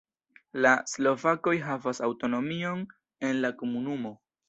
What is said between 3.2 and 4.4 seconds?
en la komunumo.